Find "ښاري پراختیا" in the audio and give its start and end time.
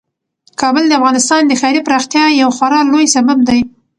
1.59-2.25